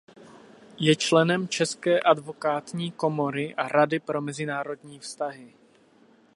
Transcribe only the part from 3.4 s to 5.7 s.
a Rady pro mezinárodní vztahy.